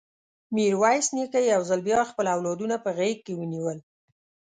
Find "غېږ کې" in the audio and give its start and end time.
2.97-3.33